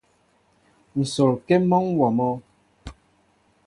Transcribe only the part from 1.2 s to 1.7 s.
ŋkém